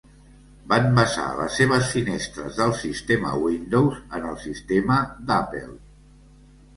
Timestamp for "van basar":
0.71-1.25